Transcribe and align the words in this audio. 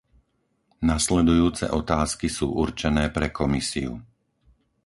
Nasledujúce 0.91 1.65
otázky 1.81 2.25
sú 2.37 2.47
určené 2.65 3.05
pre 3.15 3.27
Komisiu. 3.39 3.91